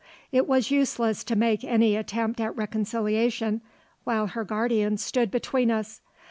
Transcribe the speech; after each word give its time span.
It 0.31 0.47
was 0.47 0.71
useless 0.71 1.23
to 1.25 1.35
make 1.35 1.63
any 1.63 1.95
attempt 1.95 2.41
at 2.41 2.57
reconciliation 2.57 3.61
while 4.03 4.25
her 4.25 4.43
guardian 4.43 4.97
stood 4.97 5.29
between 5.29 5.69
us. 5.69 6.01